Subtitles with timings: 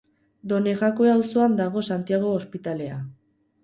[0.53, 3.03] Done Jakue auzoan dago Santiago Ospitalea.